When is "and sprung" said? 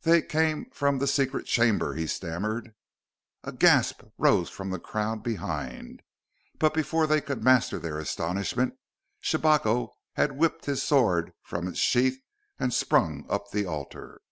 12.58-13.26